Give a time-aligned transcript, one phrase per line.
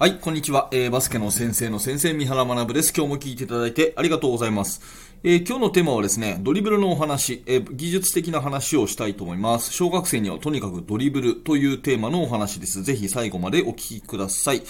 [0.00, 0.70] はい、こんにちは。
[0.72, 2.90] えー、バスケの先生の先生、三原学です。
[2.96, 4.80] 今日も聞いていただいてありがとうございます。
[5.22, 9.74] えー、今日のテーマはですね、ドリブルのお話、えー、技術的な話をしたいと思います。
[9.74, 12.82] 小学生にはとにかくドリブルというテーマのお話です。
[12.82, 14.62] ぜひ最後までお聞きください。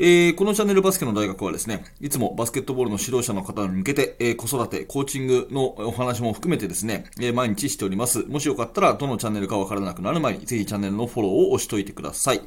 [0.00, 8.24] えー、このチャンネルバスケの大学はですね、いつもバスケットボールの指導者の方に向けて、えー、子育て、コーチングのお話も含めてですね、えー、毎日しております。
[8.26, 12.40] もしよかったら、どのチャンネルかわからなくなる前に、ぜひチャンネルのフォローを押しといてください。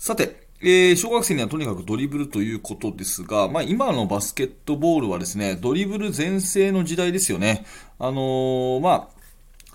[0.00, 7.64] さて、えー、小学生にはとにかくドリブルということですが、まあ、今のバスケットボールはですね、ドリブル全盛の時代ですよね。
[7.98, 9.19] あのー、まあ、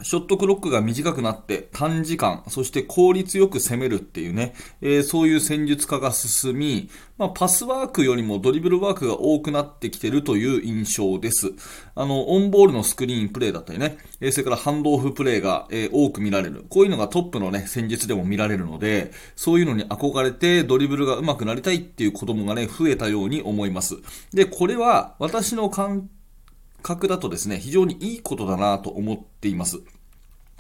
[0.04, 11.54] ショットクロックが短くなって短時間、そして効率よく攻めるっていうね、えー、そういう戦術化が進み、まあ、パスワークよりもドリブルワークが多くなってきてるという印象です。
[11.96, 16.66] あの、オンボールのスクリーンプレイだったりね、えー、それからハンドオフプレイが、えー、多く見られる。
[16.70, 23.96] こういうのがトップのね、戦術でも見られるので、そういうのに憧れてドリブルが上手くなりたいっていう子供がね、増えたように思います。
[24.34, 26.10] で、これは私の感
[26.86, 29.82] 覚だとですね、非常にいいことだなと思っています。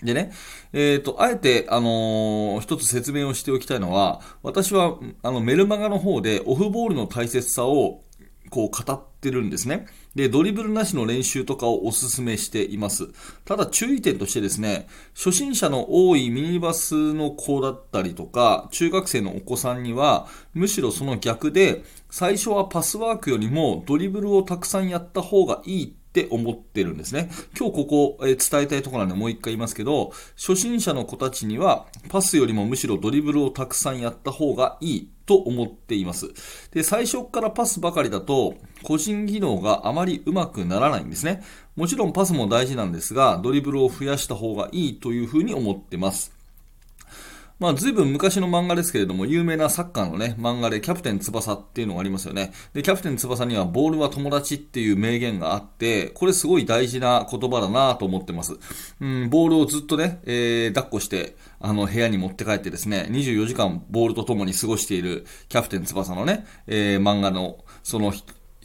[0.03, 0.31] でね、
[0.73, 8.01] えっ、ー、と、あえて、あのー、一つ説明をしておきたいのは、私は、あの、メルマガの方でオフボールの大切さを、
[8.49, 9.85] こう、語ってるんですね。
[10.15, 13.07] で、ドリブルなしの練習とかをお勧めしています。
[13.45, 27.29] ただ注意点としてですね、初心者の多いミニバスの子だったりとか、中学生のお子さんには、むしろその逆で、最初はパスワークよりもドリブルをたくさんやった方がいいって思ってるんですね。
[27.59, 36.29] 今日ここ、え伝えたいところなんでもう一回言いますけど、初心者の子たちにはパスよりもむしろドリブルをたくさんやった方がいいと思っています。
[36.71, 41.43] で、最初からパスばかりだと個人技能があまり上手くならないんですね。
[41.75, 46.34] もちろんパスも大事なんですが、ドリブルを増やした方がいいというふうに思ってます。
[47.57, 52.51] まあ、ずいぶん昔の漫画ですけれども、有名なサッカーのね、漫画でキャプテン翼っていうのがありますよね。
[52.73, 58.57] で、キャプテン翼にはボールは友達っていう名言があって、これすごい大事な言葉だなと思ってます。
[58.99, 68.11] うん、ボールをずっとね、えー、抱っこして、あの、部屋に持って帰ってですね、24時間ボールと共に過ごしているキャプテン翼のね、えー、漫画の、その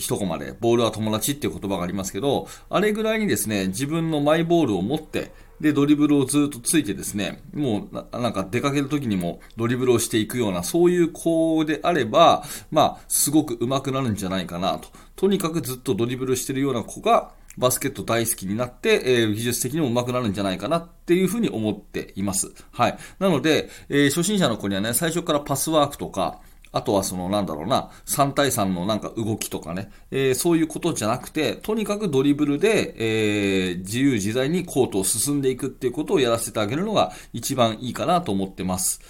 [0.01, 5.31] 一コマで、ボールは友達っていう言葉がありますけど、あれぐらいにですね、自分のマイボールを持って、
[5.61, 14.89] で、ドリブルをずっとついてですね、もうなんか出かける時にもドリブルをしていくような、そういう子であれば、まあ、すごく上手くなるんじゃないかなと。
[15.17, 22.53] とにかくずっとドリブルしてるような子が、バスケット大好きになって、えー、技術的にも上手くなるんじゃないかなっていうふうに思っています。
[22.71, 22.99] はい。
[23.19, 26.41] なので、えー、初心者の子にはね、最初からパスワークとか、
[26.73, 39.01] あとはそのなんだろうな、3対3のなんか動きとかね、えー、そういうことじゃなくて、とにかくドリブルで、えー、自由自在にコートを進んでいくっていうことをやらせてあげるのが一番いいかなと思ってます。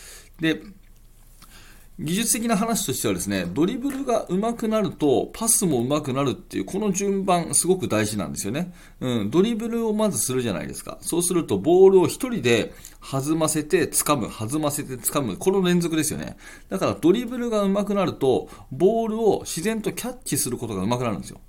[0.40, 0.62] で、
[2.02, 8.72] 技術的な話としてはですね、ドリブルが上手くなると、パスも上手くなるっていう、この順番、すごく大事なんですよね。
[9.00, 10.96] うん、ドリブルをまずするじゃないですか。
[11.02, 12.72] そうすると、ボールを一人で
[13.02, 16.38] 弾ませて掴む、弾ませて掴む、この連続ですよね。
[16.70, 21.40] だから、ドリブルが上手くなると、ボールを自然とキャッチすることが上手くなるんですよ。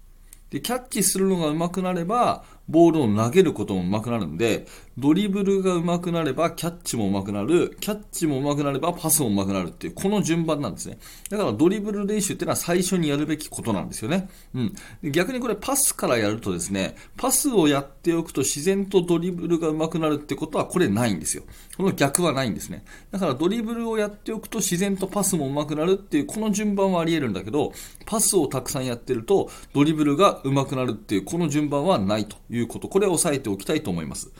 [0.50, 4.66] で、キャッチするのが上手くなれば、ボールを投げることも上手くなるんで、
[4.98, 11.00] ドリブルが上手くなればキャッチも上手くなる、キャッチも上手くなればパスも上手くなるっていう、この順番なんですね。
[11.30, 14.30] だからドリブル練習っていうのは最初にやるべきことなんですよね。
[14.54, 15.12] うん。
[15.12, 21.44] 逆にこれパスからやるとですね、パスをやっておくと自然とドリブルが上手くなるってことはこれないんですよ。
[21.78, 22.84] この逆はないんですね。
[23.12, 27.74] だからドリブルをやっておくと自然とパスも上手くなるっていう、この順番はあり得るんだけど、
[28.06, 32.88] パスをたくさんやってるとドリブルが上手くなるっていう、この順番はないということ。
[32.88, 34.32] これを押さえておきたいと思います。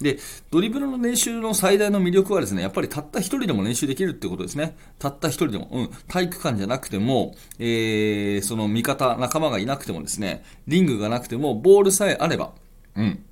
[0.00, 0.18] で、
[0.50, 4.76] ドリブルの練習の最大の魅力はですね、やっぱりたった一人でも練習できるってことですね。
[4.98, 12.52] たった一人でも、うん、体育館じゃなくても、えー、その味方、仲間がいなくてもですね、リングがなくても、ボールさえあれば、
[12.96, 13.24] うん、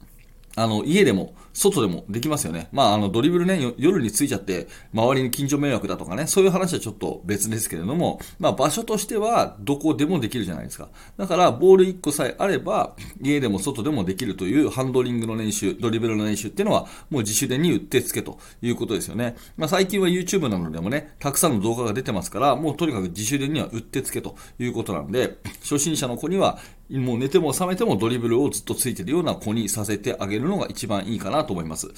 [0.54, 2.68] あの、家でも、外でもできますよね。
[2.72, 10.88] まあ、あの、ドリブルね、夜についちゃって、周りに近所迷惑だとかね、そういう話はちょっと別ですけれども、まあ、場所としては、どこでもできるじゃないですか。
[11.16, 19.36] だから、ボール1個さえあれば、家でも外でもできるというハンドリングの練習、ドリブルの練習っていうのは、もう自主練にうってつけということですよね。
[19.56, 26.58] まあ、最近は YouTube などでもね、たくさんの動画が出てますから、もうとにかく自主練にはうってつけということなんで、初心者の子には、
[26.98, 31.88] もう寝ても覚めてもドリブルをずっとついてるような子にさせてあげるのが一番いいかなと思います。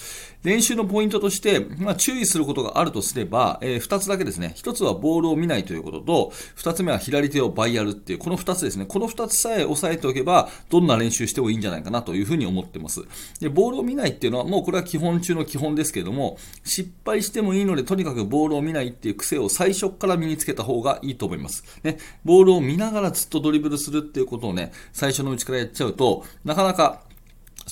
[0.42, 4.54] 練習のポイントとして、まあ、注意することがあるとすれば、えー、2つだけですね。
[4.56, 8.86] 1つはボールを見ないということと、2つ目は左手を倍やるっていう、この2つですね。
[8.86, 13.02] この2つさえ押さえておけば、どんな練習してもいいんじゃないかなというふうに思ってます。
[13.40, 21.64] で、ボールを見ないっていうのは、もうこれは基本中の基本ですけれども、失敗してもいいので、とにかくボールを見ないっていう癖を最初から身につけた方がいいと思います。
[21.82, 27.03] ね、ボールを見ながらずっとドリブルするっていうことをね、最初のうちからやっちゃうと、なかなか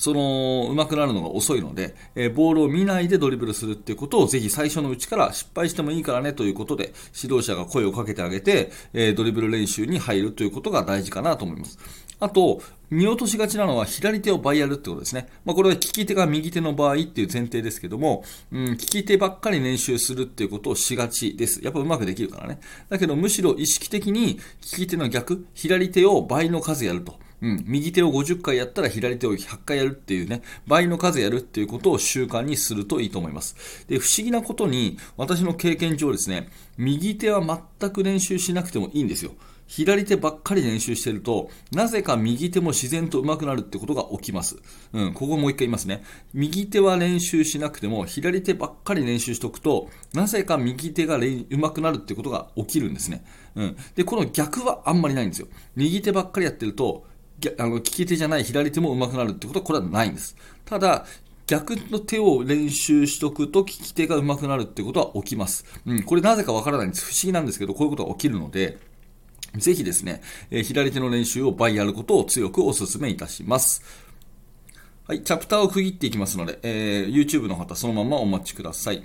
[0.03, 11.79] その、上手くなるのが遅いので、えー、ボールを見ないでドリブルするっていうことをぜひ最初のうちから失敗してもいいからねということで、指導者が声をかけてあげて、えー、ドリブル練習に入るということが大事かなと思います。
[12.19, 15.29] あと、見落としがちなのは左手を倍やるってことですね。
[15.45, 21.63] まあ、これは利き手が右手の場合っていう前提ですけども、うん、利き手ばっかり練習するっていうことをしがちです。
[21.63, 22.59] やっぱうまくできるからね。
[22.89, 27.22] だけどむしろ意識的に利き手の逆、左手を倍の数やると。
[27.43, 33.85] うん、右手を50回やったら左手を100回やるっていうね、倍の数やるっていうことを習慣にするといいと思います。
[33.89, 36.47] で、不思議なことに、私の経験上ですね、
[36.77, 37.41] 右手は
[37.79, 39.33] 全く練習しなくてもいいんですよ。
[39.67, 44.57] 左手ばっかり練習してると、なぜか右手も自然と上手くなるってことが起きます。
[44.93, 46.03] うん、ここもう一回言いますね。
[46.33, 53.25] 右手は練習しなくても、左手ばっかり練習しておくと、なぜか右手が上手くなるってことが起きるんですね。
[53.55, 53.77] うん。
[53.95, 55.47] で、この逆はあんまりないんですよ。
[55.75, 57.05] 右手ばっかりやってると、
[57.57, 60.35] あの利き手じゃない左手も上手くなるってことはこれはないんです。
[60.65, 61.05] ただ、
[61.47, 65.65] 逆の手を練習しとくと利き手が上手くなるってことは起きます。
[65.85, 67.05] うん、これなぜかわからないんです。
[67.05, 68.77] 不思議なんですけど、こういうことが起きるので、
[69.57, 73.83] ぜひですね、えー、左手の練習を倍やることを強くお勧めいたします。
[75.05, 79.03] はい、チャプターを区切っていきますので、えー、YouTube の方そのままお待ちください。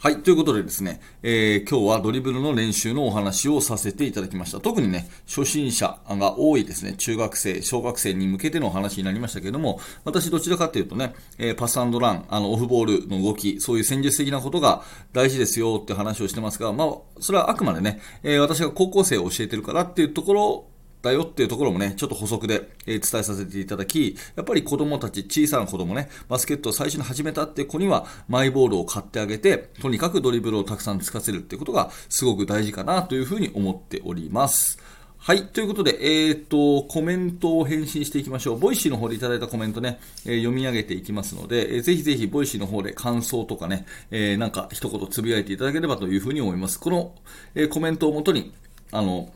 [0.00, 0.22] はい。
[0.22, 4.60] ということでですね、えー、今日はドリブルの練習のお話をさせていただきました。
[4.60, 20.66] 特にね、初心者が多いですね、中学生、小学生に向けてのお話になりましたけれども、私どちらかというとね、えー、パスラン、あの、オフボールの動き、そういう戦術的なことが大事ですよって話をしてますが、まあ、それはあくまでね、えー、私が高校生を教えてるからっていうところ
[21.02, 34.78] だよっていうところもね、ちょっと補足で、え伝えさせていただき、やっぱり子供たち、小さな子供ね、バスケットを最初に始めたって子には、マイボールを買ってあげて、とにかくドリブルをたくさんつかせるってことが、すごく大事かなというふうに思っております。
[35.18, 35.46] はい。
[35.48, 38.58] ということで、えっ、ー、と、コメントを返信していきましょう。
[38.58, 46.80] ボイシーの方でいただいたコメントね、えー、読み上げていきますので、えー、ぜひぜひボイシーの方で感想とかね、えなんか一言つぶやいていただければというふうに思います。
[46.80, 47.14] この、
[47.54, 48.52] えコメントをもとに、
[48.90, 49.30] あの、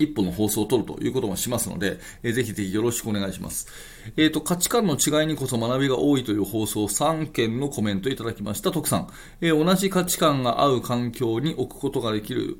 [0.00, 3.68] 一本の放送を取るということもしますので、えー、ぜひぜひよろしくお願いします。
[4.16, 8.72] えっ、ー、と、価値観の違いにこそ学びが多いという放送3件のコメントいただきました。
[8.72, 9.08] 徳さん、
[9.40, 12.58] えー、同じ価値観が合う環境に置くことができる、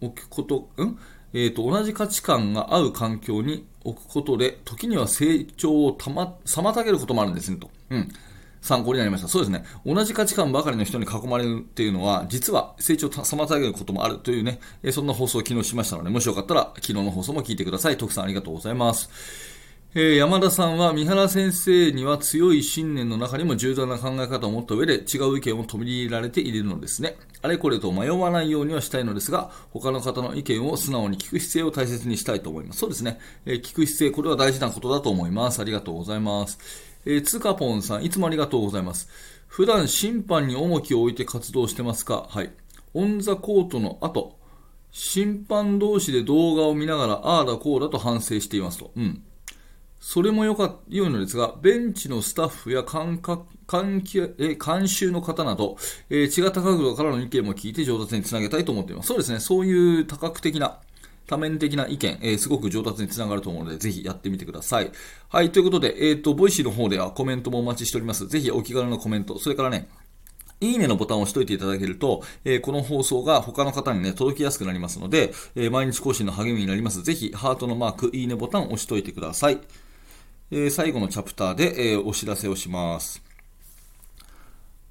[0.00, 0.98] 置くこと、ん？
[1.32, 7.70] えっ、ー、と、同じ価値観が合う環境に置くことで、時には成長をたま、妨げることもあるんですね、と。
[7.90, 8.08] うん。
[8.60, 9.28] 参考になりました。
[9.28, 9.64] そうですね。
[9.84, 17.96] 同じ価値観ばかりの人に囲まれるっていうのは、実は成長を妨げることもあるというね、えそんな放送を昨日しましたので、もしよかったら昨日の放送も聞いてください。
[17.96, 19.08] 徳さんありがとうございます。
[19.92, 27.16] えー、山田さんは三原先生には強い信念の中にも重大な考え方を持った上で違う意見を取り入れられているのですね。
[27.42, 32.78] あれこれと迷わないようにはしたいのですが、他の方の意見を素直に聞く姿勢を大切にしたいと思います。
[32.78, 33.18] そうですね。
[33.46, 35.58] えー、聞く姿勢、これは大事なことだと思います。
[35.60, 36.89] ありがとうございます。
[37.06, 39.08] えー、つかぽんさん、いつもありがとうございます。
[39.46, 42.26] 普段審判に重きを置いて活動してますか？
[42.28, 42.52] はい。
[42.94, 44.38] オンザコートの後、
[44.92, 48.92] 審判同士で動画を見ながら、ああだこうだと反省していますと。
[48.96, 49.22] うん。
[49.98, 54.02] それもよか、良いのですが、ベンチのスタッフや監監
[54.38, 55.76] え監修の方など、
[56.08, 59.08] えー、違った角度からの意見も聞いて上達につなげたいと思っています。
[59.08, 59.40] そうですね。
[59.40, 60.78] そういう多角的な
[61.30, 64.90] 多面的な意見、えー、すごく上達につながると思うので、ぜひやってみてください。
[65.28, 68.26] はい、ということで、えっ、ー、と、ボイシーの方ではコメントもお待ちしております。
[68.26, 69.88] ぜひお気軽なコメント、それからね、
[70.60, 77.04] いいねのボタンを押しといていただけると、えー、この放送が他の方にね、届きやすくなりますので、えー、毎日更新の励みになります。
[77.04, 79.60] ぜひ、ハートのマーク、いいねボタンを押しといてください。
[80.50, 83.29] えー、最後のチャプターで、えお知らせをします。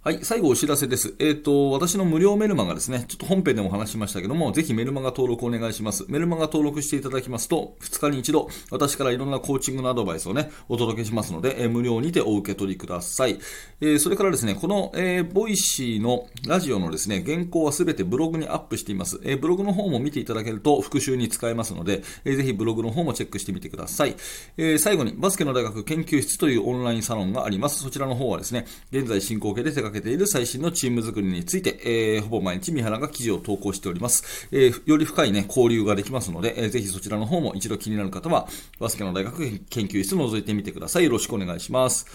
[0.01, 1.13] はい、最後お知らせです。
[1.19, 6.05] えっ、ー、と、私の無料メルマガですね、ちょっと本編でも話しましたけども、ぜひメルマガ登録お願いします。
[6.07, 13.39] メルマガ登録していただきますと、2日に一度、私からいろんなコーチングのアドバイスをね、お届けしますので、えー、無料にてお受け取りください。
[13.81, 19.19] えー、それからですね、この、えー、 Voicy のラジオのですね、原稿はすべてブログにアップしています。
[19.25, 24.15] えー、ブログの方も見ていただけると復習に使えますので、えー、ぜひブログの方もチェックしてみてください。
[24.55, 27.83] えー、最後に、バスケの大学研究室というオンラインサロンがあります。
[27.83, 34.47] そちらの方はですね、現在進行形でかけている最新のチーム作りについて、えー、ほぼ毎日三原が記事を投稿しております。
[34.51, 38.47] えー、より深いね、交流ができますので、えー、ぜひそちらの方も一度気になる方は、
[38.79, 41.03] バスケの大学研究室を覗いてみてください。
[41.03, 42.05] よろしくお願いします。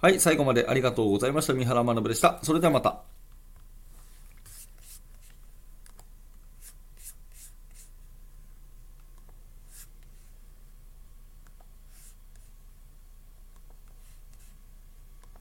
[0.00, 1.54] はい、最後までありがとうございました。
[1.54, 2.38] 三原学でした。
[2.42, 3.11] それではまた。